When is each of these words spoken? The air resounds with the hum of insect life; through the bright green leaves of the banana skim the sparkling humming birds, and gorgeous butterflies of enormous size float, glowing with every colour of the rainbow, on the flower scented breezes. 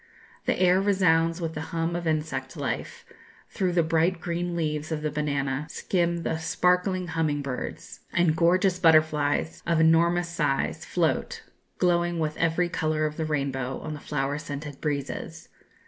The 0.47 0.59
air 0.59 0.81
resounds 0.81 1.39
with 1.39 1.53
the 1.53 1.61
hum 1.61 1.95
of 1.95 2.07
insect 2.07 2.57
life; 2.57 3.05
through 3.51 3.73
the 3.73 3.83
bright 3.83 4.19
green 4.19 4.55
leaves 4.55 4.91
of 4.91 5.03
the 5.03 5.11
banana 5.11 5.67
skim 5.69 6.23
the 6.23 6.39
sparkling 6.39 7.09
humming 7.09 7.43
birds, 7.43 7.99
and 8.11 8.35
gorgeous 8.35 8.79
butterflies 8.79 9.61
of 9.67 9.79
enormous 9.79 10.27
size 10.27 10.85
float, 10.85 11.43
glowing 11.77 12.17
with 12.17 12.35
every 12.37 12.67
colour 12.67 13.05
of 13.05 13.15
the 13.15 13.25
rainbow, 13.25 13.79
on 13.81 13.93
the 13.93 13.99
flower 13.99 14.39
scented 14.39 14.81
breezes. 14.81 15.49